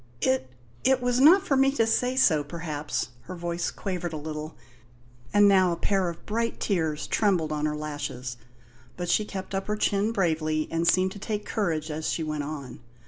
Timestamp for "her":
3.25-3.35, 7.67-7.75, 9.67-9.75